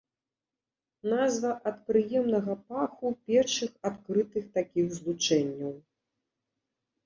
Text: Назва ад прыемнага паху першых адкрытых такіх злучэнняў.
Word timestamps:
Назва 1.11 1.51
ад 1.71 1.77
прыемнага 1.89 2.57
паху 2.69 3.07
першых 3.29 3.71
адкрытых 3.93 4.51
такіх 4.59 4.85
злучэнняў. 4.99 5.73